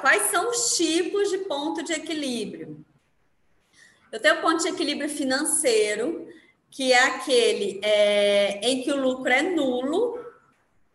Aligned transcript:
quais 0.00 0.30
são 0.30 0.50
os 0.50 0.76
tipos 0.76 1.30
de 1.30 1.38
ponto 1.38 1.82
de 1.82 1.92
equilíbrio. 1.92 2.84
Eu 4.10 4.20
tenho 4.20 4.38
o 4.38 4.40
ponto 4.40 4.62
de 4.62 4.68
equilíbrio 4.68 5.08
financeiro, 5.08 6.26
que 6.70 6.92
é 6.92 7.04
aquele 7.04 7.80
é, 7.82 8.60
em 8.62 8.82
que 8.82 8.90
o 8.90 9.00
lucro 9.00 9.32
é 9.32 9.42
nulo, 9.42 10.18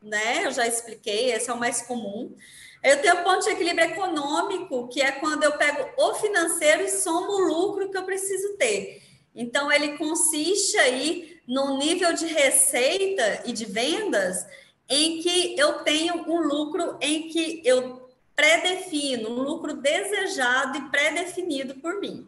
né? 0.02 0.46
Eu 0.46 0.52
já 0.52 0.68
expliquei, 0.68 1.32
esse 1.32 1.50
é 1.50 1.54
o 1.54 1.60
mais 1.60 1.82
comum. 1.84 2.36
Eu 2.84 3.02
tenho 3.02 3.22
o 3.22 3.24
ponto 3.24 3.46
de 3.46 3.52
equilíbrio 3.52 3.88
econômico, 3.88 4.88
que 4.90 5.02
é 5.02 5.12
quando 5.14 5.44
eu 5.44 5.54
pego 5.54 5.90
o 5.98 6.16
financeiro 6.16 6.84
e 6.84 6.90
somo 6.90 7.32
o 7.32 7.40
lucro 7.40 7.90
que 7.90 7.98
eu 7.98 8.04
preciso 8.04 8.58
ter. 8.58 9.02
Então, 9.36 9.72
ele 9.72 9.98
consiste 9.98 10.78
aí 10.78 11.40
no 11.48 11.78
nível 11.78 12.14
de 12.14 12.26
receita 12.26 13.44
e 13.46 13.54
de 13.54 13.66
vendas 13.66 14.46
em 14.90 15.22
que 15.22 15.58
eu 15.58 15.84
tenho 15.84 16.30
um 16.30 16.40
lucro 16.42 16.98
em 17.02 17.30
que 17.30 17.62
eu 17.64 18.03
pré-defino, 18.36 19.30
um 19.30 19.42
lucro 19.44 19.76
desejado 19.76 20.78
e 20.78 20.90
pré-definido 20.90 21.76
por 21.76 22.00
mim. 22.00 22.28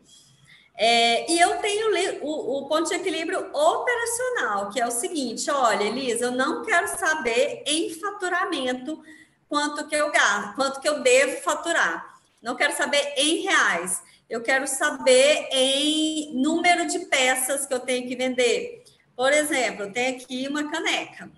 É, 0.77 1.31
e 1.31 1.39
eu 1.39 1.57
tenho 1.57 1.87
o, 2.21 2.57
o, 2.57 2.67
ponto 2.67 2.89
de 2.89 2.95
equilíbrio 2.95 3.49
operacional, 3.53 4.69
que 4.69 4.79
é 4.79 4.85
o 4.85 4.91
seguinte: 4.91 5.49
olha, 5.49 5.83
Elisa, 5.83 6.25
eu 6.25 6.31
não 6.31 6.63
quero 6.63 6.87
saber 6.87 7.63
em 7.65 7.89
faturamento 7.93 9.01
quanto 9.47 9.87
que 9.87 9.95
eu 9.95 10.11
gasto, 10.11 10.55
quanto 10.55 10.81
que 10.81 10.89
eu 10.89 11.01
devo 11.01 11.41
faturar. 11.41 12.19
Não 12.41 12.55
quero 12.55 12.75
saber 12.75 13.13
em 13.15 13.41
reais. 13.41 14.03
Eu 14.29 14.41
quero 14.41 14.67
saber 14.67 15.47
em 15.51 16.33
número 16.35 16.87
de 16.87 16.99
peças 17.05 17.65
que 17.65 17.73
eu 17.73 17.79
tenho 17.79 18.07
que 18.07 18.15
vender. 18.15 18.83
Por 19.15 19.31
exemplo, 19.31 19.83
eu 19.83 19.91
tenho 19.93 20.17
aqui 20.17 20.47
uma 20.47 20.69
caneca. 20.69 21.31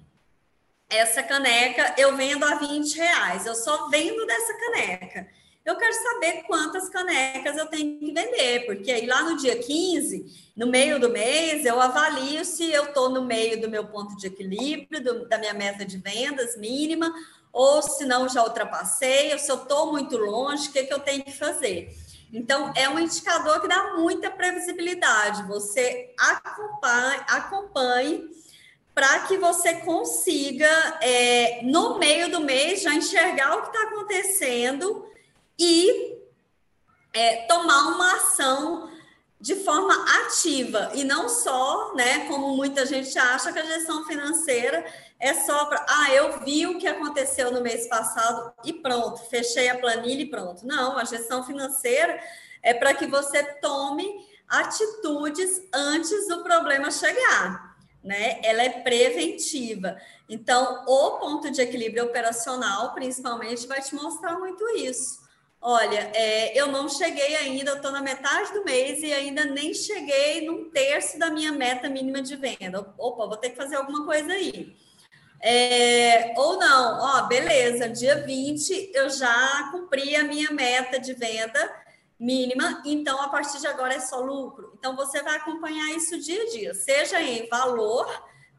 Essa 0.89 1.21
caneca 1.21 1.95
eu 1.97 2.15
vendo 2.15 2.45
a 2.45 2.55
20 2.55 2.95
reais. 2.95 3.45
Eu 3.45 3.55
só 3.55 3.89
vendo 3.89 4.25
dessa 4.25 4.53
caneca. 4.53 5.27
Eu 5.65 5.75
quero 5.75 5.93
saber 5.93 6.43
quantas 6.43 6.87
canecas 6.87 7.57
eu 7.57 7.65
tenho 7.65 7.99
que 7.99 8.13
vender, 8.13 8.65
porque 8.65 8.89
aí 8.89 9.05
lá 9.05 9.21
no 9.23 9.35
dia 9.35 9.61
15, 9.61 10.53
no 10.55 10.67
meio 10.67 10.97
do 10.97 11.09
mês, 11.09 11.65
eu 11.65 11.81
avalio 11.81 12.45
se 12.45 12.71
eu 12.71 12.85
estou 12.85 13.09
no 13.09 13.25
meio 13.25 13.59
do 13.59 13.69
meu 13.69 13.85
ponto 13.85 14.15
de 14.15 14.27
equilíbrio, 14.27 15.03
do, 15.03 15.27
da 15.27 15.37
minha 15.37 15.53
meta 15.53 15.83
de 15.83 15.97
vendas 15.97 16.55
mínima, 16.55 17.13
ou 17.51 17.81
se 17.81 18.05
não 18.05 18.29
já 18.29 18.43
ultrapassei, 18.43 19.33
ou 19.33 19.39
se 19.39 19.51
eu 19.51 19.57
estou 19.57 19.91
muito 19.91 20.15
longe, 20.15 20.69
o 20.69 20.71
que, 20.71 20.83
que 20.83 20.93
eu 20.93 20.99
tenho 20.99 21.25
que 21.25 21.37
fazer. 21.37 21.93
Então, 22.31 22.71
é 22.73 22.87
um 22.87 22.97
indicador 22.97 23.59
que 23.59 23.67
dá 23.67 23.93
muita 23.97 24.31
previsibilidade. 24.31 25.43
Você 25.49 26.13
acompanhe, 26.17 27.21
acompanhe 27.27 28.29
para 28.97 29.19
que 29.27 29.37
você 29.37 29.75
consiga, 29.75 30.67
é, 31.01 31.59
no 31.61 31.99
meio 31.99 32.31
do 32.31 32.39
mês, 32.39 32.81
já 32.81 32.95
enxergar 32.95 33.55
o 33.55 33.61
que 33.61 33.67
está 33.67 33.83
acontecendo 33.83 35.07
e 35.59 36.17
é, 37.13 37.45
tomar 37.45 37.89
uma 37.89 38.15
ação 38.15 38.89
de 39.39 39.53
forma 39.57 39.93
ativa 40.23 40.89
e 40.95 41.03
não 41.03 41.29
só, 41.29 41.93
né, 41.93 42.25
como 42.25 42.55
muita 42.55 42.87
gente 42.87 43.15
acha 43.19 43.53
que 43.53 43.59
a 43.59 43.65
gestão 43.67 44.03
financeira 44.03 44.83
é 45.19 45.31
só 45.31 45.65
para, 45.65 45.85
ah, 45.87 46.11
eu 46.15 46.39
vi 46.39 46.65
o 46.65 46.79
que 46.79 46.87
aconteceu 46.87 47.51
no 47.51 47.61
mês 47.61 47.87
passado 47.87 48.51
e 48.65 48.73
pronto, 48.73 49.21
fechei 49.29 49.69
a 49.69 49.77
planilha 49.77 50.23
e 50.23 50.29
pronto. 50.31 50.65
Não, 50.65 50.97
a 50.97 51.03
gestão 51.03 51.43
financeira 51.43 52.19
é 52.63 52.73
para 52.73 52.95
que 52.95 53.05
você 53.05 53.43
tome 53.61 54.25
atitudes 54.49 55.61
antes 55.71 56.27
do 56.27 56.41
problema 56.41 56.89
chegar, 56.89 57.66
né? 58.07 58.39
Ela 58.41 58.63
é 58.63 58.69
preventiva. 58.69 59.97
Então, 60.29 60.85
o 60.87 61.19
ponto 61.19 61.51
de 61.51 61.61
equilíbrio 61.61 62.05
operacional, 62.05 62.93
principalmente, 62.93 63.67
vai 63.67 63.81
te 63.81 63.93
mostrar 63.93 64.39
muito 64.39 64.67
isso. 64.77 65.27
Olha, 65.59 66.11
é, 66.13 66.57
eu 66.57 66.67
não 66.67 66.87
cheguei 66.87 67.35
ainda, 67.35 67.71
eu 67.71 67.75
estou 67.75 67.91
na 67.91 68.01
metade 68.01 68.53
do 68.53 68.63
mês 68.63 69.01
e 69.03 69.11
ainda 69.11 69.43
nem 69.43 69.73
cheguei 69.73 70.45
num 70.45 70.69
terço 70.69 71.19
da 71.19 71.29
minha 71.29 71.51
meta 71.51 71.89
mínima 71.89 72.21
de 72.21 72.35
venda. 72.35 72.93
Opa, 72.97 73.25
vou 73.25 73.37
ter 73.37 73.49
que 73.49 73.57
fazer 73.57 73.75
alguma 73.75 74.05
coisa 74.05 74.31
aí. 74.31 74.75
É, 75.41 76.33
ou 76.37 76.57
não, 76.57 76.99
ó, 76.99 77.21
beleza, 77.27 77.89
dia 77.89 78.23
20 78.23 78.91
eu 78.93 79.09
já 79.09 79.69
cumpri 79.71 80.15
a 80.15 80.23
minha 80.23 80.51
meta 80.51 80.99
de 80.99 81.13
venda 81.13 81.86
mínima, 82.19 82.81
então 82.85 83.21
a 83.21 83.29
partir 83.29 83.59
de 83.59 83.67
agora 83.67 83.93
é 83.93 83.99
só 83.99 84.19
lucro. 84.19 84.73
Então 84.77 84.95
você 84.95 85.21
vai 85.21 85.35
acompanhar 85.35 85.95
isso 85.95 86.19
dia 86.19 86.41
a 86.41 86.49
dia, 86.49 86.73
seja 86.73 87.21
em 87.21 87.47
valor, 87.47 88.07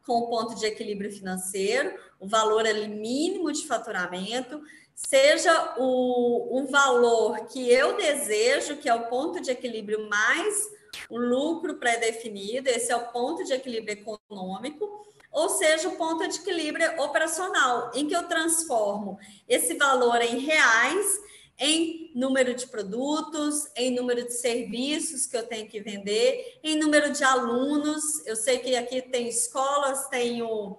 com 0.07 0.21
o 0.21 0.29
ponto 0.29 0.55
de 0.55 0.65
equilíbrio 0.65 1.13
financeiro, 1.13 1.93
o 2.19 2.27
valor 2.27 2.67
ali 2.67 2.89
mínimo 2.89 3.53
de 3.53 3.67
faturamento, 3.67 4.63
seja 4.95 5.75
o, 5.77 6.59
um 6.59 6.67
valor 6.67 7.47
que 7.47 7.71
eu 7.71 7.97
desejo, 7.97 8.77
que 8.77 8.89
é 8.89 8.95
o 8.95 9.09
ponto 9.09 9.41
de 9.41 9.51
equilíbrio 9.51 10.09
mais 10.09 10.79
o 11.09 11.19
lucro 11.19 11.77
pré-definido, 11.77 12.69
esse 12.69 12.91
é 12.91 12.97
o 12.97 13.09
ponto 13.09 13.45
de 13.45 13.53
equilíbrio 13.53 13.93
econômico, 13.93 15.07
ou 15.31 15.49
seja, 15.51 15.89
o 15.89 15.97
ponto 15.97 16.27
de 16.27 16.39
equilíbrio 16.39 17.01
operacional, 17.03 17.91
em 17.95 18.09
que 18.09 18.17
eu 18.17 18.27
transformo 18.27 19.19
esse 19.47 19.75
valor 19.75 20.21
em 20.23 20.39
reais, 20.39 21.21
em 21.59 22.13
número 22.15 22.55
de 22.55 22.67
produtos, 22.67 23.67
em 23.75 23.95
número 23.95 24.25
de 24.25 24.33
serviços 24.33 25.27
que 25.27 25.37
eu 25.37 25.47
tenho 25.47 25.69
que 25.69 25.81
vender, 25.81 26.59
em 26.63 26.79
número 26.79 27.13
de 27.13 27.25
alunos. 27.25 28.25
Eu 28.27 28.37
sei 28.37 28.59
que 28.59 28.77
aqui 28.77 29.03
tem 29.03 29.29
escolas, 29.29 30.09
tenho, 30.09 30.79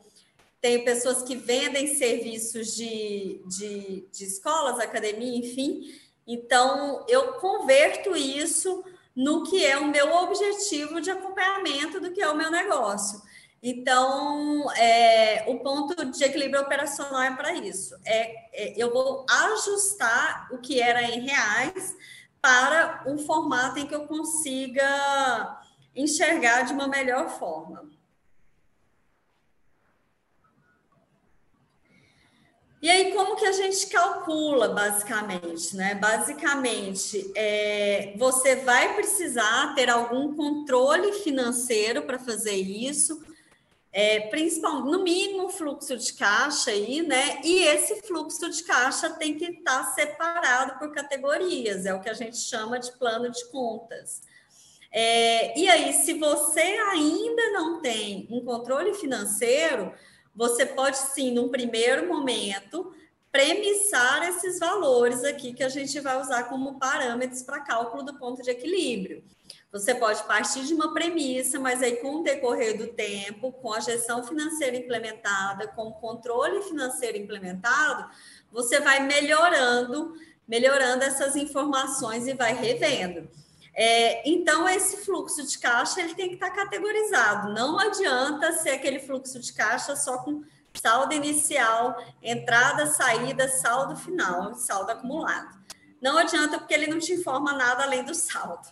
tenho 0.62 0.86
pessoas 0.86 1.22
que 1.22 1.36
vendem 1.36 1.96
serviços 1.96 2.76
de, 2.76 3.42
de, 3.46 4.08
de 4.12 4.24
escolas, 4.24 4.80
academia, 4.80 5.38
enfim. 5.38 5.94
Então, 6.26 7.06
eu 7.10 7.34
converto 7.34 8.16
isso 8.16 8.84
no 9.16 9.44
que 9.44 9.66
é 9.66 9.78
o 9.78 9.90
meu 9.90 10.16
objetivo 10.16 11.02
de 11.02 11.12
acompanhamento 11.12 12.00
do 12.00 12.12
que 12.12 12.22
é 12.22 12.30
o 12.30 12.38
meu 12.38 12.50
negócio. 12.50 13.22
Então, 13.62 14.72
é, 14.72 15.44
o 15.48 15.60
ponto 15.60 16.06
de 16.06 16.24
equilíbrio 16.24 16.62
operacional 16.62 17.22
é 17.22 17.36
para 17.36 17.54
isso. 17.54 17.96
É, 18.06 18.50
é, 18.54 18.74
eu 18.78 18.92
vou 18.92 19.26
ajustar 19.30 20.48
o 20.52 20.60
que 20.60 20.82
era 20.82 21.04
em 21.04 21.22
reais 21.22 21.94
para 22.42 23.04
um 23.06 23.18
formato 23.18 23.80
em 23.80 23.86
que 23.86 23.94
eu 23.94 24.08
consiga 24.08 25.60
enxergar 25.94 26.62
de 26.62 26.74
uma 26.74 26.88
melhor 26.88 27.30
forma. 27.38 27.90
E 32.82 32.90
aí, 32.90 33.14
como 33.14 33.36
que 33.36 33.46
a 33.46 33.52
gente 33.52 33.88
calcula, 33.88 34.70
basicamente? 34.70 35.76
Né? 35.76 35.96
Basicamente, 35.96 37.30
é, 37.36 38.14
você 38.18 38.56
vai 38.56 38.96
precisar 38.96 39.76
ter 39.76 39.90
algum 39.90 40.34
controle 40.34 41.12
financeiro 41.12 42.04
para 42.04 42.18
fazer 42.18 42.56
isso, 42.56 43.22
é, 44.00 44.30
no 44.86 45.04
mínimo, 45.04 45.50
fluxo 45.50 45.98
de 45.98 46.14
caixa 46.14 46.72
aí, 46.72 47.02
né? 47.02 47.42
E 47.44 47.64
esse 47.64 48.02
fluxo 48.04 48.50
de 48.50 48.64
caixa 48.64 49.10
tem 49.10 49.38
que 49.38 49.44
estar 49.46 49.84
tá 49.84 49.92
separado 49.92 50.80
por 50.80 50.94
categorias, 50.94 51.86
é 51.86 51.94
o 51.94 52.00
que 52.00 52.10
a 52.10 52.14
gente 52.14 52.38
chama 52.38 52.80
de 52.80 52.94
plano 52.94 53.30
de 53.30 53.44
contas. 53.50 54.22
É, 54.90 55.60
e 55.60 55.68
aí, 55.68 55.92
se 55.92 56.14
você 56.14 56.62
ainda 56.62 57.52
não 57.52 57.82
tem 57.82 58.26
um 58.32 58.44
controle 58.46 58.94
financeiro, 58.94 59.94
você 60.34 60.66
pode 60.66 60.98
sim, 60.98 61.32
num 61.32 61.50
primeiro 61.50 62.08
momento, 62.08 62.94
premissar 63.30 64.28
esses 64.30 64.60
valores 64.60 65.26
aqui 65.26 65.54
que 65.54 65.64
a 65.64 65.70
gente 65.70 66.00
vai 66.00 66.20
usar 66.22 66.44
como 66.44 66.80
parâmetros 66.80 67.44
para 67.44 67.60
cálculo 67.60 68.02
do 68.04 68.18
ponto 68.18 68.42
de 68.42 68.50
equilíbrio. 68.50 69.24
Você 69.72 69.94
pode 69.94 70.24
partir 70.24 70.66
de 70.66 70.74
uma 70.74 70.94
premissa, 70.94 71.60
mas 71.60 71.84
aí 71.84 71.98
com 71.98 72.16
o 72.16 72.24
decorrer 72.24 72.76
do 72.76 72.88
tempo, 72.88 73.52
com 73.52 73.72
a 73.72 73.80
gestão 73.80 74.24
financeira 74.24 74.76
implementada, 74.76 75.68
com 75.68 75.90
o 75.90 75.94
controle 75.94 76.64
financeiro 76.64 77.18
implementado, 77.18 78.10
você 78.52 78.80
vai 78.80 79.02
melhorando, 79.02 80.16
melhorando 80.48 81.04
essas 81.04 81.36
informações 81.36 82.28
e 82.28 82.34
vai 82.34 82.54
revendo. 82.54 83.30
É, 83.76 84.28
então, 84.28 84.68
esse 84.68 85.06
fluxo 85.06 85.46
de 85.46 85.60
caixa 85.60 86.02
ele 86.02 86.16
tem 86.16 86.30
que 86.30 86.34
estar 86.34 86.50
categorizado. 86.50 87.54
Não 87.54 87.78
adianta 87.78 88.52
ser 88.54 88.72
aquele 88.72 89.00
fluxo 89.00 89.40
de 89.40 89.54
caixa 89.54 89.96
só 89.96 90.18
com 90.18 90.44
saldo 90.74 91.14
inicial, 91.14 91.96
entrada, 92.24 92.88
saída, 92.88 93.48
saldo 93.48 93.96
final, 93.96 94.56
saldo 94.56 94.92
acumulado. 94.92 95.60
Não 96.02 96.18
adianta 96.18 96.58
porque 96.58 96.74
ele 96.74 96.88
não 96.88 96.98
te 96.98 97.14
informa 97.14 97.54
nada 97.54 97.84
além 97.84 98.04
do 98.04 98.16
saldo. 98.16 98.68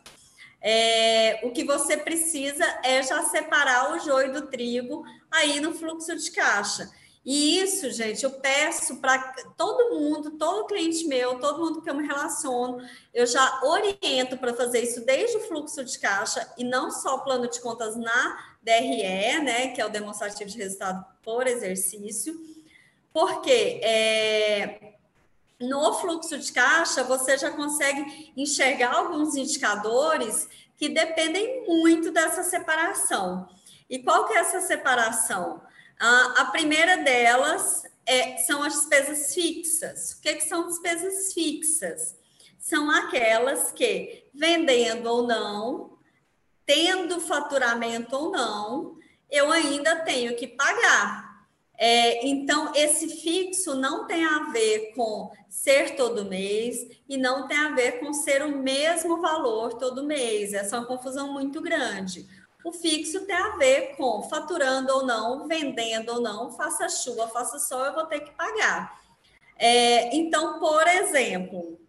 É, 0.61 1.39
o 1.43 1.51
que 1.51 1.63
você 1.63 1.95
precisa 1.97 2.65
é 2.83 3.03
já 3.03 3.23
separar 3.23 3.93
o 3.93 3.99
joio 3.99 4.33
do 4.33 4.47
trigo 4.47 5.03
aí 5.31 5.59
no 5.59 5.73
fluxo 5.73 6.15
de 6.15 6.31
caixa. 6.31 6.89
E 7.29 7.59
isso, 7.59 7.91
gente, 7.91 8.23
eu 8.23 8.31
peço 8.31 9.01
para 9.01 9.19
todo 9.57 9.93
mundo, 9.93 10.31
todo 10.37 10.65
cliente 10.65 11.05
meu, 11.05 11.37
todo 11.39 11.59
mundo 11.59 11.81
que 11.81 11.89
eu 11.89 11.93
me 11.93 12.07
relaciono, 12.07 12.77
eu 13.13 13.25
já 13.25 13.59
oriento 13.65 14.37
para 14.37 14.53
fazer 14.53 14.81
isso 14.81 15.05
desde 15.05 15.35
o 15.35 15.41
fluxo 15.41 15.83
de 15.83 15.99
caixa 15.99 16.49
e 16.57 16.63
não 16.63 16.89
só 16.89 17.15
o 17.15 17.23
plano 17.25 17.49
de 17.49 17.59
contas 17.59 17.97
na 17.97 18.55
DRE, 18.61 19.43
né, 19.43 19.67
que 19.75 19.81
é 19.81 19.85
o 19.85 19.89
demonstrativo 19.89 20.49
de 20.49 20.57
resultado 20.57 21.05
por 21.21 21.45
exercício, 21.47 22.33
porque 23.11 23.81
é, 23.83 24.96
no 25.59 25.93
fluxo 25.95 26.37
de 26.37 26.51
caixa, 26.51 27.03
você 27.03 27.37
já 27.37 27.49
consegue 27.51 28.33
enxergar 28.37 28.93
alguns 28.93 29.35
indicadores 29.35 30.47
que 30.75 30.89
dependem 30.89 31.65
muito 31.65 32.11
dessa 32.11 32.43
separação. 32.43 33.49
E 33.89 33.99
qual 33.99 34.25
que 34.25 34.33
é 34.33 34.37
essa 34.37 34.61
separação? 34.61 35.61
A, 35.99 36.41
a 36.41 36.45
primeira 36.45 36.97
delas 36.97 37.83
é, 38.05 38.37
são 38.37 38.61
as 38.61 38.73
despesas 38.73 39.33
fixas. 39.33 40.11
O 40.11 40.21
que, 40.21 40.35
que 40.35 40.43
são 40.47 40.67
despesas 40.67 41.33
fixas? 41.33 42.15
São 42.59 42.91
aquelas 42.91 43.71
que, 43.71 44.25
vendendo 44.33 45.07
ou 45.07 45.23
não, 45.25 45.97
tendo 46.65 47.19
faturamento 47.19 48.15
ou 48.15 48.31
não, 48.31 48.97
eu 49.31 49.51
ainda 49.51 49.95
tenho 49.97 50.35
que 50.35 50.47
pagar. 50.47 51.26
É, 51.77 52.25
então, 52.27 52.71
esse 52.73 53.07
fixo 53.07 53.75
não 53.75 54.07
tem 54.07 54.25
a 54.25 54.49
ver 54.51 54.93
com 54.95 55.31
ser 55.47 55.95
todo 55.95 56.25
mês 56.25 56.87
e 57.07 57.17
não 57.17 57.47
tem 57.47 57.57
a 57.57 57.69
ver 57.69 57.99
com 57.99 58.11
ser 58.13 58.41
o 58.41 58.57
mesmo 58.57 59.21
valor 59.21 59.75
todo 59.75 60.03
mês. 60.03 60.53
Essa 60.53 60.75
é 60.75 60.79
uma 60.79 60.87
confusão 60.87 61.31
muito 61.31 61.61
grande. 61.61 62.27
O 62.65 62.71
fixo 62.71 63.25
tem 63.25 63.35
a 63.35 63.55
ver 63.57 63.95
com 63.95 64.23
faturando 64.23 64.91
ou 64.91 65.05
não, 65.05 65.47
vendendo 65.47 66.13
ou 66.13 66.21
não, 66.21 66.51
faça 66.51 66.89
chuva, 66.89 67.27
faça 67.27 67.59
sol, 67.59 67.85
eu 67.85 67.93
vou 67.93 68.05
ter 68.07 68.21
que 68.21 68.31
pagar. 68.31 68.99
É, 69.55 70.15
então, 70.15 70.59
por 70.59 70.87
exemplo, 70.87 71.79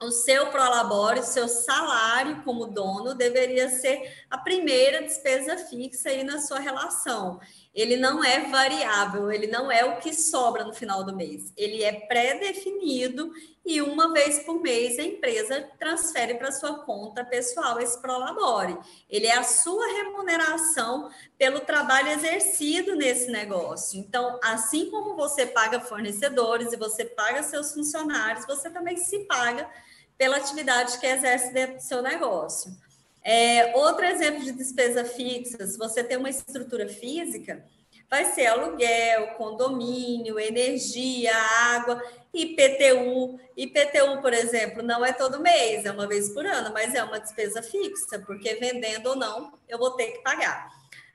o 0.00 0.10
seu 0.10 0.46
prolabore, 0.46 1.20
o 1.20 1.24
seu 1.24 1.48
salário 1.48 2.42
como 2.44 2.66
dono 2.66 3.14
deveria 3.14 3.68
ser 3.68 4.24
a 4.30 4.38
primeira 4.38 5.02
despesa 5.02 5.56
fixa 5.56 6.08
aí 6.08 6.22
na 6.22 6.40
sua 6.40 6.60
relação. 6.60 7.40
Ele 7.78 7.96
não 7.96 8.24
é 8.24 8.40
variável, 8.40 9.30
ele 9.30 9.46
não 9.46 9.70
é 9.70 9.84
o 9.84 10.00
que 10.00 10.12
sobra 10.12 10.64
no 10.64 10.74
final 10.74 11.04
do 11.04 11.14
mês. 11.14 11.52
Ele 11.56 11.84
é 11.84 11.92
pré-definido 11.92 13.30
e 13.64 13.80
uma 13.80 14.12
vez 14.12 14.40
por 14.40 14.60
mês 14.60 14.98
a 14.98 15.04
empresa 15.04 15.64
transfere 15.78 16.34
para 16.34 16.50
sua 16.50 16.80
conta 16.80 17.24
pessoal 17.24 17.78
esse 17.78 17.96
prolabore. 18.02 18.76
Ele 19.08 19.28
é 19.28 19.38
a 19.38 19.44
sua 19.44 19.86
remuneração 19.92 21.08
pelo 21.38 21.60
trabalho 21.60 22.08
exercido 22.08 22.96
nesse 22.96 23.30
negócio. 23.30 23.96
Então, 24.00 24.40
assim 24.42 24.90
como 24.90 25.14
você 25.14 25.46
paga 25.46 25.78
fornecedores 25.78 26.72
e 26.72 26.76
você 26.76 27.04
paga 27.04 27.44
seus 27.44 27.72
funcionários, 27.72 28.44
você 28.44 28.68
também 28.68 28.96
se 28.96 29.20
paga 29.20 29.70
pela 30.16 30.38
atividade 30.38 30.98
que 30.98 31.06
exerce 31.06 31.52
dentro 31.52 31.76
do 31.76 31.82
seu 31.82 32.02
negócio. 32.02 32.87
É, 33.30 33.76
outro 33.76 34.06
exemplo 34.06 34.42
de 34.42 34.52
despesa 34.52 35.04
fixa, 35.04 35.66
se 35.66 35.76
você 35.76 36.02
tem 36.02 36.16
uma 36.16 36.30
estrutura 36.30 36.88
física, 36.88 37.62
vai 38.08 38.24
ser 38.32 38.46
aluguel, 38.46 39.34
condomínio, 39.34 40.40
energia, 40.40 41.36
água, 41.36 42.02
IPTU. 42.32 43.38
IPTU, 43.54 44.22
por 44.22 44.32
exemplo, 44.32 44.82
não 44.82 45.04
é 45.04 45.12
todo 45.12 45.42
mês, 45.42 45.84
é 45.84 45.90
uma 45.90 46.06
vez 46.08 46.30
por 46.30 46.46
ano, 46.46 46.72
mas 46.72 46.94
é 46.94 47.04
uma 47.04 47.20
despesa 47.20 47.62
fixa, 47.62 48.18
porque 48.20 48.54
vendendo 48.54 49.10
ou 49.10 49.16
não, 49.16 49.52
eu 49.68 49.76
vou 49.76 49.90
ter 49.90 50.12
que 50.12 50.22
pagar. 50.22 50.66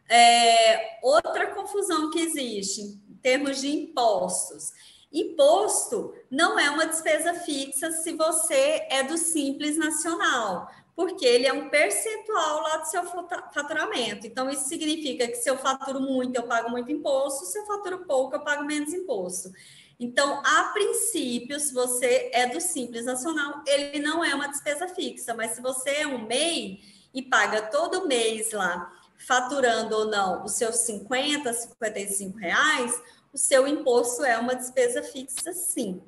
É, 0.08 1.00
outra 1.02 1.48
confusão 1.48 2.12
que 2.12 2.20
existe 2.20 2.82
em 3.10 3.16
termos 3.24 3.60
de 3.60 3.70
impostos 3.70 4.72
Imposto 5.14 6.16
não 6.30 6.58
é 6.58 6.72
uma 6.72 6.88
despesa 6.88 7.36
fixa 7.36 7.92
se 7.92 8.14
você 8.14 8.88
é 8.90 9.04
do 9.04 9.16
Simples 9.16 9.78
Nacional, 9.78 10.68
porque 10.96 11.26
ele 11.26 11.48
é 11.48 11.54
um 11.54 11.70
percentual 11.70 12.62
lá 12.62 12.78
do 12.78 12.86
seu 12.86 13.04
faturamento. 13.04 14.28
Então, 14.28 14.50
isso 14.50 14.68
significa 14.68 15.28
que 15.28 15.36
se 15.36 15.50
eu 15.50 15.58
faturo 15.58 16.00
muito, 16.00 16.36
eu 16.36 16.44
pago 16.44 16.70
muito 16.70 16.92
imposto, 16.92 17.46
se 17.46 17.58
eu 17.58 17.66
faturo 17.66 18.06
pouco, 18.06 18.36
eu 18.36 18.44
pago 18.44 18.64
menos 18.64 18.94
imposto. 18.94 19.52
Então, 20.00 20.42
a 20.46 20.66
princípio, 20.74 21.60
se 21.60 21.74
você 21.74 22.30
é 22.34 22.48
do 22.48 22.60
Simples 22.60 23.06
Nacional, 23.06 23.64
ele 23.66 24.00
não 24.00 24.24
é 24.24 24.36
uma 24.36 24.48
despesa 24.48 24.88
fixa, 24.88 25.34
mas 25.34 25.52
se 25.52 25.62
você 25.62 25.90
é 26.02 26.08
um 26.08 26.26
MEI 26.26 26.80
e 27.14 27.22
paga 27.22 27.62
todo 27.62 28.08
mês 28.08 28.52
lá, 28.52 28.92
faturando 29.18 29.96
ou 29.96 30.06
não 30.06 30.44
os 30.44 30.54
seus 30.54 30.78
50, 30.78 31.52
55 31.54 32.38
reais, 32.38 33.02
o 33.32 33.38
seu 33.38 33.68
imposto 33.68 34.24
é 34.24 34.38
uma 34.38 34.56
despesa 34.56 35.02
fixa, 35.02 35.54
sim. 35.54 36.02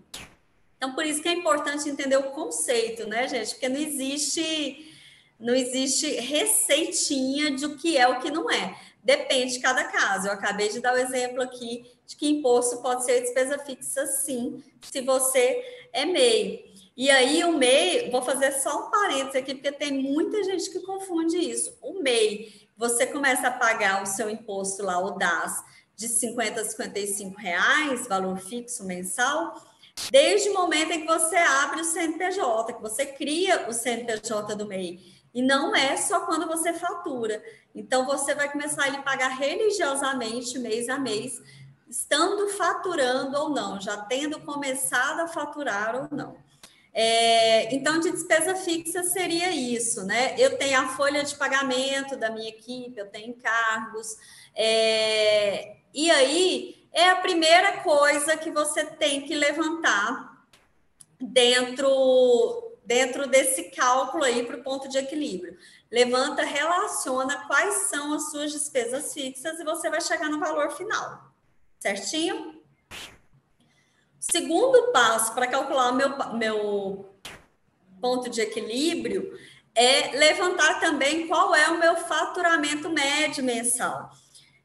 Então, 0.78 0.94
por 0.94 1.06
isso 1.06 1.22
que 1.22 1.30
é 1.30 1.34
importante 1.34 1.90
entender 1.90 2.18
o 2.18 2.32
conceito, 2.32 3.08
né, 3.08 3.28
gente? 3.28 3.52
Porque 3.52 3.70
não 3.70 3.80
existe 3.80 4.92
não 5.38 5.54
existe 5.54 6.08
receitinha 6.08 7.52
de 7.52 7.66
o 7.66 7.76
que 7.76 7.98
é 7.98 8.08
o 8.08 8.20
que 8.20 8.32
não 8.32 8.50
é. 8.50 8.80
Depende 9.04 9.54
de 9.54 9.60
cada 9.60 9.84
caso. 9.84 10.28
Eu 10.28 10.32
acabei 10.32 10.70
de 10.70 10.80
dar 10.80 10.94
o 10.94 10.98
exemplo 10.98 11.42
aqui 11.42 11.86
de 12.06 12.16
que 12.16 12.28
imposto 12.28 12.82
pode 12.82 13.04
ser 13.04 13.22
despesa 13.22 13.58
fixa, 13.60 14.06
sim, 14.08 14.64
se 14.82 15.02
você 15.02 15.64
é 15.92 16.06
MEI. 16.06 16.74
E 16.96 17.10
aí, 17.10 17.44
o 17.44 17.58
MEI, 17.58 18.10
vou 18.10 18.22
fazer 18.22 18.52
só 18.54 18.88
um 18.88 18.90
parênteses 18.90 19.36
aqui, 19.36 19.56
porque 19.56 19.72
tem 19.72 19.92
muita 19.92 20.42
gente 20.44 20.70
que 20.70 20.80
confunde 20.80 21.38
isso. 21.38 21.78
O 21.82 22.02
MEI, 22.02 22.68
você 22.78 23.06
começa 23.06 23.48
a 23.48 23.52
pagar 23.52 24.02
o 24.02 24.06
seu 24.06 24.30
imposto 24.30 24.84
lá, 24.84 24.98
o 25.00 25.12
DAS, 25.12 25.64
de 25.96 26.08
50 26.08 26.62
a 26.62 26.66
55 26.66 27.38
reais, 27.40 28.08
valor 28.08 28.38
fixo 28.38 28.86
mensal, 28.86 29.62
desde 30.12 30.50
o 30.50 30.54
momento 30.54 30.92
em 30.92 31.02
que 31.02 31.08
você 31.08 31.36
abre 31.36 31.82
o 31.82 31.86
CNPJ, 31.86 32.74
que 32.74 32.82
você 32.82 33.06
cria 33.06 33.68
o 33.68 33.74
CNPJ 33.74 34.56
do 34.56 34.66
MEI. 34.66 35.16
E 35.34 35.42
não 35.42 35.76
é 35.76 35.98
só 35.98 36.22
quando 36.26 36.48
você 36.48 36.74
fatura. 36.74 37.44
Então, 37.74 38.06
você 38.06 38.34
vai 38.34 38.50
começar 38.50 38.88
a 38.88 39.02
pagar 39.02 39.30
religiosamente, 39.30 40.58
mês 40.58 40.88
a 40.88 40.98
mês, 40.98 41.42
estando 41.90 42.48
faturando 42.50 43.38
ou 43.38 43.50
não, 43.50 43.80
já 43.80 43.98
tendo 43.98 44.40
começado 44.42 45.20
a 45.20 45.28
faturar 45.28 45.96
ou 45.96 46.08
não. 46.10 46.38
É, 46.94 47.76
então, 47.76 48.00
de 48.00 48.12
despesa 48.12 48.56
fixa 48.56 49.04
seria 49.04 49.52
isso, 49.52 50.06
né? 50.06 50.34
Eu 50.38 50.58
tenho 50.58 50.80
a 50.80 50.88
folha 50.88 51.26
de 51.26 51.36
pagamento 51.36 52.16
da 52.16 52.30
minha 52.30 52.48
equipe, 52.48 52.98
eu 52.98 53.08
tenho 53.08 53.32
encargos, 53.32 54.16
é, 54.56 55.76
e 55.94 56.10
aí 56.10 56.75
é 56.96 57.10
a 57.10 57.18
primeira 57.18 57.82
coisa 57.82 58.38
que 58.38 58.50
você 58.50 58.86
tem 58.86 59.22
que 59.24 59.36
levantar 59.36 60.48
dentro, 61.20 62.80
dentro 62.86 63.28
desse 63.28 63.66
cálculo 63.72 64.24
aí 64.24 64.46
para 64.46 64.56
o 64.56 64.64
ponto 64.64 64.88
de 64.88 64.98
equilíbrio. 64.98 65.58
Levanta, 65.92 66.44
relaciona 66.44 67.46
quais 67.48 67.90
são 67.90 68.14
as 68.14 68.32
suas 68.32 68.54
despesas 68.54 69.14
fixas 69.14 69.60
e 69.60 69.66
você 69.66 69.90
vai 69.90 70.00
chegar 70.00 70.30
no 70.30 70.40
valor 70.40 70.72
final. 70.72 71.34
Certinho? 71.78 72.64
Segundo 74.18 74.94
passo 74.94 75.34
para 75.34 75.48
calcular 75.48 75.92
meu, 75.92 76.34
meu 76.34 77.14
ponto 78.00 78.30
de 78.30 78.40
equilíbrio 78.40 79.38
é 79.76 80.18
levantar 80.18 80.80
também 80.80 81.28
qual 81.28 81.54
é 81.54 81.68
o 81.68 81.78
meu 81.78 81.98
faturamento 81.98 82.90
médio 82.90 83.44
mensal. 83.44 84.10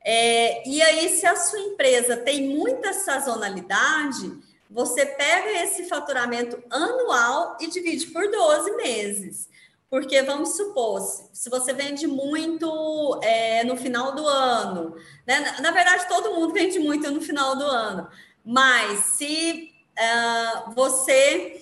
É, 0.04 0.66
e 0.68 0.80
aí, 0.82 1.08
se 1.10 1.26
a 1.26 1.36
sua 1.36 1.60
empresa 1.60 2.16
tem 2.16 2.48
muita 2.48 2.92
sazonalidade, 2.92 4.32
você 4.70 5.04
pega 5.04 5.64
esse 5.64 5.88
faturamento 5.88 6.62
anual 6.70 7.56
e 7.60 7.66
divide 7.66 8.06
por 8.06 8.30
12 8.30 8.76
meses. 8.76 9.48
Porque 9.90 10.22
vamos 10.22 10.56
supor, 10.56 11.00
se 11.32 11.50
você 11.50 11.72
vende 11.72 12.06
muito 12.06 13.18
é, 13.24 13.64
no 13.64 13.76
final 13.76 14.14
do 14.14 14.24
ano, 14.24 14.94
né? 15.26 15.56
na, 15.60 15.72
verdade, 15.72 16.06
todo 16.06 16.32
mundo 16.32 16.54
vende 16.54 16.78
muito 16.78 17.10
no 17.10 17.20
final 17.20 17.56
do 17.56 17.64
ano, 17.64 18.08
mas 18.44 19.00
se 19.00 19.72
uh, 19.98 20.72
você 20.72 21.60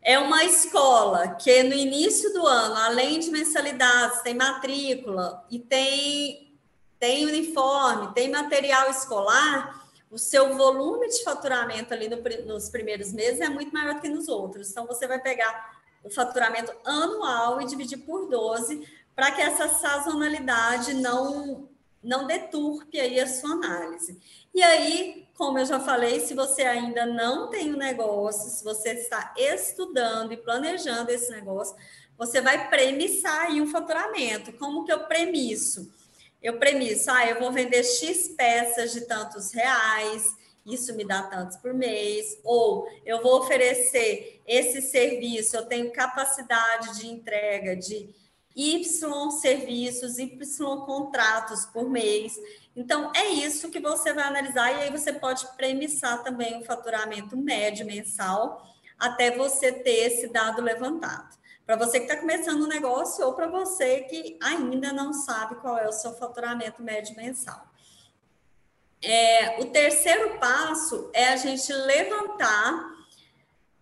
é 0.00 0.18
uma 0.18 0.44
escola 0.44 1.28
que 1.34 1.64
no 1.64 1.74
início 1.74 2.32
do 2.32 2.46
ano, 2.46 2.76
além 2.76 3.18
de 3.18 3.30
mensalidades, 3.30 4.22
tem 4.22 4.34
matrícula 4.34 5.44
e 5.50 5.58
tem, 5.58 6.43
tem 7.04 7.26
uniforme, 7.26 8.14
tem 8.14 8.30
material 8.30 8.88
escolar, 8.88 9.86
o 10.10 10.16
seu 10.16 10.56
volume 10.56 11.06
de 11.06 11.22
faturamento 11.22 11.92
ali 11.92 12.08
no, 12.08 12.16
nos 12.46 12.70
primeiros 12.70 13.12
meses 13.12 13.42
é 13.42 13.48
muito 13.50 13.74
maior 13.74 14.00
que 14.00 14.08
nos 14.08 14.26
outros. 14.26 14.70
Então, 14.70 14.86
você 14.86 15.06
vai 15.06 15.20
pegar 15.20 15.82
o 16.02 16.08
faturamento 16.08 16.72
anual 16.82 17.60
e 17.60 17.66
dividir 17.66 17.98
por 17.98 18.26
12 18.26 18.88
para 19.14 19.30
que 19.32 19.42
essa 19.42 19.68
sazonalidade 19.68 20.94
não, 20.94 21.68
não 22.02 22.26
deturpe 22.26 22.98
aí 22.98 23.20
a 23.20 23.26
sua 23.26 23.50
análise. 23.50 24.18
E 24.54 24.62
aí, 24.62 25.28
como 25.34 25.58
eu 25.58 25.66
já 25.66 25.78
falei, 25.78 26.20
se 26.20 26.32
você 26.32 26.62
ainda 26.62 27.04
não 27.04 27.50
tem 27.50 27.70
o 27.70 27.74
um 27.74 27.78
negócio, 27.78 28.48
se 28.48 28.64
você 28.64 28.92
está 28.92 29.34
estudando 29.36 30.32
e 30.32 30.38
planejando 30.38 31.10
esse 31.10 31.30
negócio, 31.30 31.76
você 32.16 32.40
vai 32.40 32.70
premissar 32.70 33.42
aí 33.42 33.60
um 33.60 33.66
faturamento. 33.66 34.54
Como 34.54 34.86
que 34.86 34.92
eu 34.92 35.00
premisso? 35.00 35.92
Eu 36.44 36.58
premisso, 36.58 37.10
ah, 37.10 37.26
eu 37.26 37.40
vou 37.40 37.50
vender 37.50 37.82
X 37.82 38.28
peças 38.28 38.92
de 38.92 39.06
tantos 39.06 39.50
reais, 39.50 40.36
isso 40.66 40.94
me 40.94 41.02
dá 41.02 41.22
tantos 41.22 41.56
por 41.56 41.72
mês, 41.72 42.38
ou 42.44 42.86
eu 43.02 43.22
vou 43.22 43.38
oferecer 43.38 44.42
esse 44.46 44.82
serviço, 44.82 45.56
eu 45.56 45.64
tenho 45.64 45.90
capacidade 45.90 47.00
de 47.00 47.06
entrega 47.06 47.74
de 47.74 48.14
Y 48.54 48.84
serviços, 49.40 50.18
Y 50.18 50.38
contratos 50.84 51.64
por 51.64 51.88
mês. 51.88 52.38
Então, 52.76 53.10
é 53.16 53.30
isso 53.30 53.70
que 53.70 53.80
você 53.80 54.12
vai 54.12 54.24
analisar, 54.24 54.70
e 54.70 54.82
aí 54.82 54.90
você 54.90 55.14
pode 55.14 55.46
premissar 55.56 56.22
também 56.22 56.60
o 56.60 56.64
faturamento 56.66 57.38
médio 57.38 57.86
mensal 57.86 58.62
até 58.98 59.34
você 59.34 59.72
ter 59.72 60.12
esse 60.12 60.28
dado 60.28 60.60
levantado. 60.60 61.33
Para 61.66 61.76
você 61.76 61.98
que 61.98 62.06
está 62.06 62.16
começando 62.16 62.62
um 62.62 62.68
negócio 62.68 63.24
ou 63.24 63.32
para 63.32 63.46
você 63.46 64.02
que 64.02 64.38
ainda 64.42 64.92
não 64.92 65.12
sabe 65.12 65.54
qual 65.56 65.78
é 65.78 65.88
o 65.88 65.92
seu 65.92 66.12
faturamento 66.14 66.82
médio 66.82 67.16
mensal. 67.16 67.66
É, 69.02 69.60
o 69.60 69.66
terceiro 69.66 70.38
passo 70.38 71.10
é 71.12 71.28
a 71.28 71.36
gente 71.36 71.72
levantar 71.72 72.94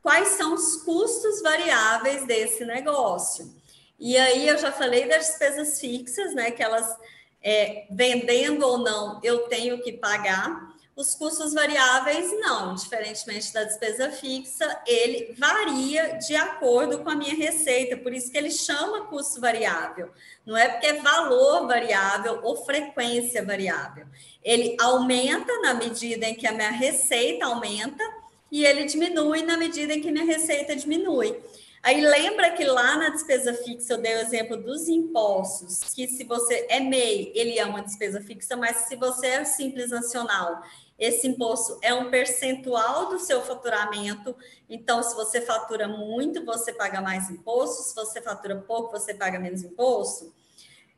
quais 0.02 0.28
são 0.30 0.54
os 0.54 0.76
custos 0.82 1.40
variáveis 1.42 2.26
desse 2.26 2.64
negócio. 2.64 3.52
E 3.98 4.16
aí 4.16 4.48
eu 4.48 4.58
já 4.58 4.72
falei 4.72 5.08
das 5.08 5.26
despesas 5.26 5.80
fixas, 5.80 6.34
né? 6.34 6.50
Que 6.50 6.62
elas 6.62 6.96
é, 7.42 7.86
vendendo 7.90 8.66
ou 8.66 8.78
não, 8.78 9.20
eu 9.22 9.48
tenho 9.48 9.82
que 9.82 9.92
pagar. 9.92 10.71
Os 10.94 11.14
custos 11.14 11.54
variáveis, 11.54 12.30
não, 12.38 12.74
diferentemente 12.74 13.50
da 13.50 13.64
despesa 13.64 14.10
fixa, 14.10 14.82
ele 14.86 15.34
varia 15.38 16.18
de 16.18 16.36
acordo 16.36 16.98
com 16.98 17.08
a 17.08 17.14
minha 17.14 17.34
receita, 17.34 17.96
por 17.96 18.12
isso 18.12 18.30
que 18.30 18.36
ele 18.36 18.50
chama 18.50 19.06
custo 19.06 19.40
variável. 19.40 20.10
Não 20.44 20.54
é 20.54 20.68
porque 20.68 20.86
é 20.86 21.00
valor 21.00 21.66
variável 21.66 22.40
ou 22.42 22.62
frequência 22.64 23.42
variável. 23.42 24.04
Ele 24.44 24.76
aumenta 24.78 25.60
na 25.60 25.72
medida 25.72 26.26
em 26.26 26.34
que 26.34 26.46
a 26.46 26.52
minha 26.52 26.70
receita 26.70 27.46
aumenta 27.46 28.04
e 28.50 28.66
ele 28.66 28.84
diminui 28.84 29.42
na 29.42 29.56
medida 29.56 29.94
em 29.94 30.02
que 30.02 30.10
minha 30.10 30.26
receita 30.26 30.76
diminui. 30.76 31.34
Aí 31.82 32.00
lembra 32.00 32.52
que 32.52 32.64
lá 32.64 32.96
na 32.96 33.08
despesa 33.08 33.52
fixa 33.54 33.94
eu 33.94 33.98
dei 33.98 34.14
o 34.14 34.20
exemplo 34.20 34.56
dos 34.56 34.86
impostos, 34.88 35.80
que 35.92 36.06
se 36.06 36.22
você 36.22 36.64
é 36.70 36.78
MEI, 36.78 37.32
ele 37.34 37.58
é 37.58 37.64
uma 37.64 37.82
despesa 37.82 38.20
fixa, 38.20 38.56
mas 38.56 38.76
se 38.86 38.94
você 38.94 39.26
é 39.26 39.44
simples 39.44 39.90
nacional, 39.90 40.62
esse 40.96 41.26
imposto 41.26 41.80
é 41.82 41.92
um 41.92 42.08
percentual 42.08 43.08
do 43.08 43.18
seu 43.18 43.42
faturamento. 43.42 44.36
Então, 44.70 45.02
se 45.02 45.16
você 45.16 45.40
fatura 45.40 45.88
muito, 45.88 46.44
você 46.44 46.72
paga 46.72 47.00
mais 47.00 47.28
imposto, 47.28 47.82
se 47.82 47.94
você 47.96 48.22
fatura 48.22 48.60
pouco, 48.60 48.92
você 48.92 49.12
paga 49.12 49.40
menos 49.40 49.64
imposto. 49.64 50.32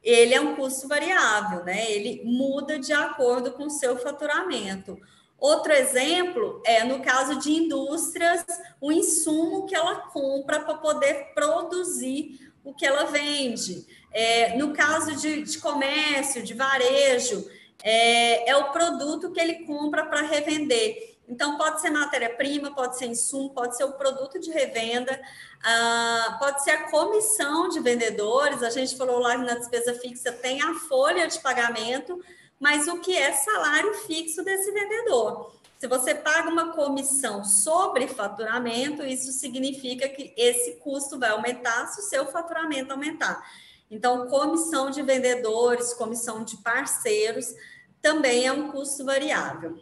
Ele 0.02 0.34
é 0.34 0.40
um 0.42 0.54
custo 0.54 0.86
variável, 0.86 1.64
né? 1.64 1.90
Ele 1.90 2.22
muda 2.26 2.78
de 2.78 2.92
acordo 2.92 3.52
com 3.52 3.64
o 3.64 3.70
seu 3.70 3.96
faturamento. 3.96 5.00
Outro 5.44 5.74
exemplo 5.74 6.62
é 6.64 6.84
no 6.84 7.02
caso 7.02 7.38
de 7.38 7.52
indústrias, 7.52 8.42
o 8.80 8.90
insumo 8.90 9.66
que 9.66 9.76
ela 9.76 9.96
compra 9.96 10.60
para 10.60 10.78
poder 10.78 11.34
produzir 11.34 12.50
o 12.64 12.72
que 12.72 12.86
ela 12.86 13.04
vende. 13.04 13.86
É, 14.10 14.56
no 14.56 14.72
caso 14.72 15.14
de, 15.16 15.42
de 15.42 15.58
comércio, 15.58 16.42
de 16.42 16.54
varejo, 16.54 17.46
é, 17.82 18.48
é, 18.48 18.56
o 18.56 18.72
produto 18.72 19.32
que 19.32 19.38
ele 19.38 19.66
compra 19.66 20.06
para 20.06 20.22
revender. 20.22 21.18
Então, 21.28 21.58
pode 21.58 21.82
ser 21.82 21.90
matéria-prima, 21.90 22.74
pode 22.74 22.96
ser 22.96 23.04
insumo, 23.04 23.50
pode 23.50 23.76
ser 23.76 23.84
o 23.84 23.92
produto 23.92 24.40
de 24.40 24.50
revenda, 24.50 25.20
ah, 25.62 26.36
pode 26.38 26.64
ser 26.64 26.70
a 26.70 26.90
comissão 26.90 27.68
de 27.68 27.80
vendedores. 27.80 28.62
A 28.62 28.70
gente 28.70 28.96
falou 28.96 29.18
lá 29.18 29.36
na 29.36 29.56
despesa 29.56 29.92
fixa, 29.92 30.32
tem 30.32 30.62
a 30.62 30.72
folha 30.88 31.28
de 31.28 31.38
pagamento 31.40 32.18
mas 32.64 32.88
o 32.88 32.98
que 32.98 33.14
é 33.14 33.30
salário 33.30 33.92
fixo 34.06 34.42
desse 34.42 34.72
vendedor. 34.72 35.52
Se 35.76 35.86
você 35.86 36.14
paga 36.14 36.48
uma 36.48 36.72
comissão 36.72 37.44
sobre 37.44 38.08
faturamento, 38.08 39.04
isso 39.04 39.32
significa 39.32 40.08
que 40.08 40.32
esse 40.34 40.76
custo 40.76 41.18
vai 41.18 41.28
aumentar 41.28 41.88
se 41.88 42.00
o 42.00 42.04
seu 42.04 42.24
faturamento 42.32 42.90
aumentar. 42.90 43.46
Então, 43.90 44.28
comissão 44.28 44.88
de 44.88 45.02
vendedores, 45.02 45.92
comissão 45.92 46.42
de 46.42 46.56
parceiros, 46.56 47.54
também 48.00 48.46
é 48.46 48.52
um 48.52 48.72
custo 48.72 49.04
variável. 49.04 49.78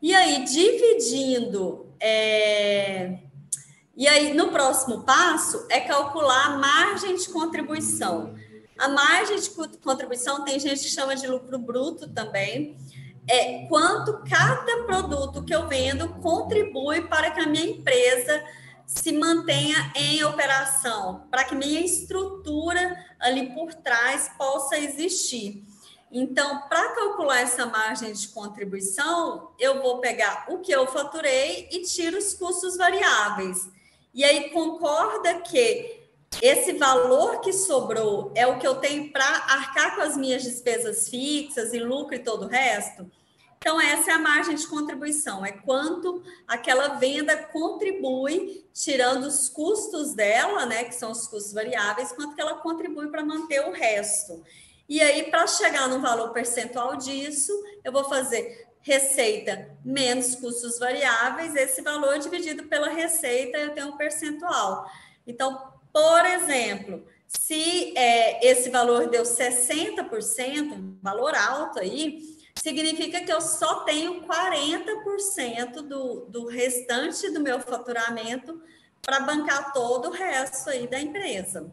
E 0.00 0.14
aí, 0.14 0.44
dividindo. 0.44 1.92
É... 2.00 3.18
E 3.94 4.08
aí, 4.08 4.32
no 4.32 4.50
próximo 4.50 5.02
passo, 5.02 5.66
é 5.68 5.80
calcular 5.80 6.46
a 6.46 6.56
margem 6.56 7.14
de 7.14 7.28
contribuição. 7.28 8.40
A 8.82 8.88
margem 8.88 9.38
de 9.38 9.48
contribuição 9.78 10.44
tem 10.44 10.58
gente 10.58 10.80
que 10.82 10.88
chama 10.88 11.14
de 11.14 11.28
lucro 11.28 11.56
bruto 11.56 12.08
também. 12.08 12.76
É 13.30 13.64
quanto 13.68 14.24
cada 14.28 14.82
produto 14.82 15.44
que 15.44 15.54
eu 15.54 15.68
vendo 15.68 16.08
contribui 16.14 17.02
para 17.02 17.30
que 17.30 17.38
a 17.38 17.46
minha 17.46 17.64
empresa 17.64 18.44
se 18.84 19.12
mantenha 19.12 19.92
em 19.94 20.24
operação, 20.24 21.28
para 21.30 21.44
que 21.44 21.54
minha 21.54 21.78
estrutura 21.78 22.98
ali 23.20 23.54
por 23.54 23.72
trás 23.72 24.28
possa 24.36 24.76
existir. 24.76 25.64
Então, 26.10 26.62
para 26.62 26.88
calcular 26.96 27.38
essa 27.38 27.64
margem 27.64 28.12
de 28.12 28.26
contribuição, 28.26 29.52
eu 29.60 29.80
vou 29.80 30.00
pegar 30.00 30.46
o 30.48 30.58
que 30.58 30.72
eu 30.72 30.88
faturei 30.88 31.68
e 31.70 31.82
tiro 31.82 32.18
os 32.18 32.34
custos 32.34 32.76
variáveis. 32.76 33.70
E 34.12 34.24
aí 34.24 34.50
concorda 34.50 35.40
que 35.40 36.01
esse 36.40 36.72
valor 36.72 37.40
que 37.40 37.52
sobrou 37.52 38.32
é 38.34 38.46
o 38.46 38.58
que 38.58 38.66
eu 38.66 38.76
tenho 38.76 39.12
para 39.12 39.24
arcar 39.24 39.96
com 39.96 40.02
as 40.02 40.16
minhas 40.16 40.42
despesas 40.42 41.08
fixas 41.08 41.72
e 41.72 41.78
lucro 41.78 42.14
e 42.14 42.18
todo 42.18 42.46
o 42.46 42.48
resto? 42.48 43.10
Então, 43.58 43.80
essa 43.80 44.10
é 44.10 44.14
a 44.14 44.18
margem 44.18 44.56
de 44.56 44.66
contribuição, 44.66 45.46
é 45.46 45.52
quanto 45.52 46.20
aquela 46.48 46.94
venda 46.94 47.36
contribui, 47.36 48.66
tirando 48.74 49.22
os 49.22 49.48
custos 49.48 50.14
dela, 50.14 50.66
né, 50.66 50.82
que 50.82 50.94
são 50.96 51.12
os 51.12 51.28
custos 51.28 51.52
variáveis, 51.52 52.10
quanto 52.10 52.34
que 52.34 52.40
ela 52.40 52.56
contribui 52.56 53.06
para 53.08 53.24
manter 53.24 53.60
o 53.60 53.70
resto. 53.70 54.42
E 54.88 55.00
aí, 55.00 55.30
para 55.30 55.46
chegar 55.46 55.88
no 55.88 56.00
valor 56.00 56.30
percentual 56.30 56.96
disso, 56.96 57.52
eu 57.84 57.92
vou 57.92 58.02
fazer 58.02 58.66
receita 58.80 59.70
menos 59.84 60.34
custos 60.34 60.80
variáveis, 60.80 61.54
esse 61.54 61.82
valor 61.82 62.18
dividido 62.18 62.64
pela 62.64 62.88
receita, 62.88 63.58
eu 63.58 63.70
tenho 63.70 63.90
um 63.90 63.96
percentual. 63.96 64.90
Então, 65.24 65.71
por 65.92 66.24
exemplo, 66.26 67.04
se 67.28 67.96
é, 67.96 68.46
esse 68.46 68.70
valor 68.70 69.08
deu 69.08 69.22
60%, 69.22 70.72
um 70.72 70.98
valor 71.02 71.34
alto 71.34 71.78
aí, 71.78 72.20
significa 72.54 73.20
que 73.20 73.32
eu 73.32 73.40
só 73.40 73.80
tenho 73.80 74.22
40% 74.22 75.82
do, 75.82 76.26
do 76.28 76.46
restante 76.46 77.30
do 77.30 77.40
meu 77.40 77.60
faturamento 77.60 78.62
para 79.00 79.20
bancar 79.20 79.72
todo 79.72 80.08
o 80.08 80.12
resto 80.12 80.70
aí 80.70 80.86
da 80.86 81.00
empresa. 81.00 81.72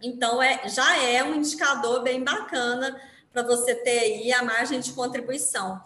Então, 0.00 0.42
é, 0.42 0.68
já 0.68 1.02
é 1.02 1.22
um 1.24 1.34
indicador 1.34 2.02
bem 2.02 2.22
bacana 2.22 3.00
para 3.32 3.42
você 3.42 3.74
ter 3.74 3.98
aí 3.98 4.32
a 4.32 4.42
margem 4.42 4.80
de 4.80 4.92
contribuição. 4.92 5.80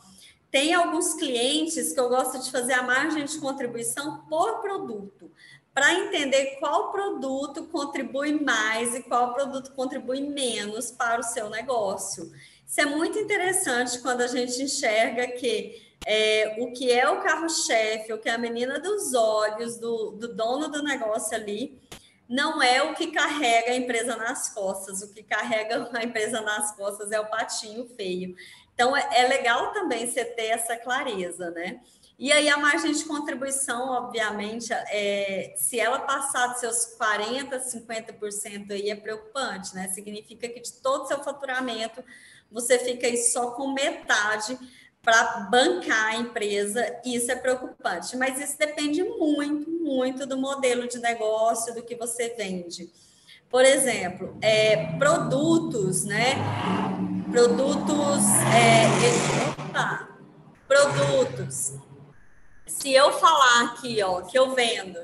Tem 0.50 0.74
alguns 0.74 1.14
clientes 1.14 1.92
que 1.92 2.00
eu 2.00 2.10
gosto 2.10 2.38
de 2.38 2.50
fazer 2.50 2.74
a 2.74 2.82
margem 2.82 3.24
de 3.24 3.38
contribuição 3.38 4.18
por 4.28 4.60
produto 4.60 5.30
para 5.74 5.94
entender 5.94 6.56
qual 6.58 6.92
produto 6.92 7.64
contribui 7.64 8.32
mais 8.32 8.94
e 8.94 9.02
qual 9.02 9.32
produto 9.32 9.72
contribui 9.72 10.20
menos 10.20 10.90
para 10.90 11.20
o 11.20 11.24
seu 11.24 11.48
negócio. 11.48 12.30
Isso 12.66 12.80
é 12.80 12.86
muito 12.86 13.18
interessante 13.18 13.98
quando 14.00 14.20
a 14.22 14.26
gente 14.26 14.62
enxerga 14.62 15.26
que 15.28 15.92
é, 16.06 16.56
o 16.58 16.72
que 16.72 16.90
é 16.90 17.08
o 17.08 17.20
carro-chefe, 17.22 18.12
o 18.12 18.18
que 18.18 18.28
é 18.28 18.32
a 18.32 18.38
menina 18.38 18.80
dos 18.80 19.14
olhos 19.14 19.78
do, 19.78 20.12
do 20.12 20.34
dono 20.34 20.68
do 20.68 20.82
negócio 20.82 21.36
ali, 21.36 21.80
não 22.28 22.62
é 22.62 22.82
o 22.82 22.94
que 22.94 23.08
carrega 23.08 23.72
a 23.72 23.76
empresa 23.76 24.16
nas 24.16 24.48
costas. 24.52 25.02
O 25.02 25.12
que 25.12 25.22
carrega 25.22 25.88
a 25.92 26.02
empresa 26.02 26.40
nas 26.40 26.74
costas 26.74 27.12
é 27.12 27.20
o 27.20 27.26
patinho 27.26 27.86
feio. 27.96 28.34
Então, 28.74 28.96
é, 28.96 29.06
é 29.12 29.28
legal 29.28 29.72
também 29.72 30.06
você 30.06 30.24
ter 30.24 30.46
essa 30.46 30.76
clareza, 30.76 31.50
né? 31.50 31.80
E 32.22 32.30
aí 32.30 32.48
a 32.48 32.56
margem 32.56 32.92
de 32.92 33.04
contribuição, 33.04 33.88
obviamente, 33.88 34.72
é, 34.72 35.54
se 35.56 35.80
ela 35.80 35.98
passar 35.98 36.46
dos 36.46 36.60
seus 36.60 36.96
40%, 36.96 37.50
50% 37.64 38.70
aí 38.70 38.90
é 38.90 38.94
preocupante, 38.94 39.74
né? 39.74 39.88
Significa 39.88 40.48
que 40.48 40.60
de 40.60 40.72
todo 40.74 41.02
o 41.02 41.06
seu 41.08 41.18
faturamento, 41.24 42.00
você 42.48 42.78
fica 42.78 43.08
aí 43.08 43.16
só 43.16 43.50
com 43.50 43.72
metade 43.72 44.56
para 45.02 45.48
bancar 45.50 46.10
a 46.10 46.16
empresa, 46.16 46.96
isso 47.04 47.28
é 47.28 47.34
preocupante. 47.34 48.16
Mas 48.16 48.40
isso 48.40 48.56
depende 48.56 49.02
muito, 49.02 49.68
muito 49.68 50.24
do 50.24 50.38
modelo 50.38 50.86
de 50.86 51.00
negócio, 51.00 51.74
do 51.74 51.82
que 51.82 51.96
você 51.96 52.36
vende. 52.38 52.88
Por 53.50 53.64
exemplo, 53.64 54.38
é, 54.40 54.96
produtos, 54.96 56.04
né? 56.04 56.36
Produtos. 57.32 58.22
É, 58.54 59.58
opa, 59.64 60.08
produtos 60.68 61.82
se 62.78 62.92
eu 62.92 63.12
falar 63.12 63.64
aqui, 63.64 64.02
ó, 64.02 64.22
que 64.22 64.38
eu 64.38 64.54
vendo 64.54 64.98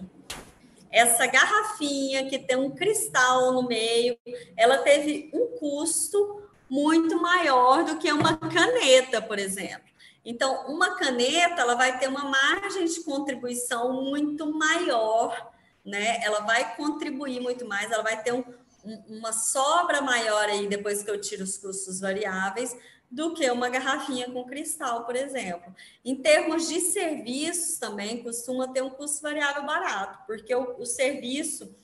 essa 0.90 1.26
garrafinha 1.26 2.28
que 2.28 2.38
tem 2.38 2.56
um 2.56 2.70
cristal 2.70 3.52
no 3.52 3.68
meio, 3.68 4.18
ela 4.56 4.78
teve 4.78 5.30
um 5.34 5.58
custo 5.58 6.42
muito 6.68 7.20
maior 7.20 7.84
do 7.84 7.98
que 7.98 8.10
uma 8.10 8.37
caneta, 8.37 9.20
por 9.20 9.38
exemplo. 9.38 9.87
Então, 10.25 10.66
uma 10.66 10.96
caneta, 10.96 11.60
ela 11.60 11.75
vai 11.75 11.98
ter 11.98 12.08
uma 12.08 12.25
margem 12.25 12.87
de 12.87 13.00
contribuição 13.04 13.92
muito 13.92 14.50
maior, 14.52 15.52
né? 15.84 16.20
Ela 16.22 16.40
vai 16.40 16.75
contribuir 16.75 17.40
muito 17.40 17.66
mais, 17.66 17.90
ela 17.90 18.02
vai 18.02 18.22
ter 18.22 18.32
um, 18.32 18.42
uma 19.08 19.32
sobra 19.32 20.00
maior 20.00 20.44
aí 20.46 20.66
depois 20.66 21.02
que 21.02 21.10
eu 21.10 21.20
tiro 21.20 21.44
os 21.44 21.58
custos 21.58 22.00
variáveis 22.00 22.75
do 23.10 23.32
que 23.34 23.50
uma 23.50 23.68
garrafinha 23.68 24.30
com 24.30 24.44
cristal, 24.44 25.04
por 25.04 25.16
exemplo. 25.16 25.74
Em 26.04 26.16
termos 26.16 26.68
de 26.68 26.80
serviços 26.80 27.78
também, 27.78 28.22
costuma 28.22 28.68
ter 28.68 28.82
um 28.82 28.90
custo 28.90 29.22
variável 29.22 29.64
barato, 29.64 30.18
porque 30.26 30.54
o, 30.54 30.76
o 30.78 30.84
serviço 30.84 31.74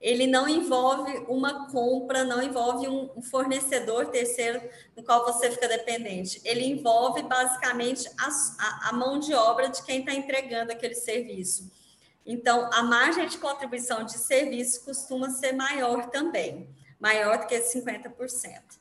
ele 0.00 0.26
não 0.26 0.48
envolve 0.48 1.12
uma 1.28 1.70
compra, 1.70 2.24
não 2.24 2.42
envolve 2.42 2.88
um 2.88 3.20
fornecedor 3.20 4.06
terceiro 4.06 4.62
no 4.96 5.02
qual 5.02 5.26
você 5.26 5.50
fica 5.50 5.68
dependente. 5.68 6.40
Ele 6.42 6.64
envolve 6.64 7.22
basicamente 7.22 8.08
a, 8.18 8.28
a, 8.58 8.88
a 8.88 8.92
mão 8.94 9.18
de 9.18 9.34
obra 9.34 9.68
de 9.68 9.82
quem 9.84 10.00
está 10.00 10.14
entregando 10.14 10.72
aquele 10.72 10.94
serviço. 10.94 11.70
Então, 12.24 12.70
a 12.72 12.82
margem 12.82 13.28
de 13.28 13.36
contribuição 13.36 14.04
de 14.04 14.16
serviço 14.16 14.84
costuma 14.86 15.28
ser 15.30 15.52
maior 15.52 16.08
também, 16.08 16.68
maior 16.98 17.38
do 17.38 17.46
que 17.46 17.58
50%. 17.58 18.79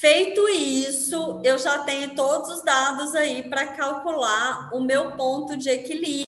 Feito 0.00 0.48
isso, 0.48 1.40
eu 1.42 1.58
já 1.58 1.80
tenho 1.80 2.14
todos 2.14 2.48
os 2.50 2.62
dados 2.62 3.16
aí 3.16 3.42
para 3.42 3.66
calcular 3.66 4.70
o 4.72 4.80
meu 4.80 5.16
ponto 5.16 5.56
de 5.56 5.68
equilíbrio. 5.70 6.08